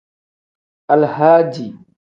Alahadi. 0.93 1.65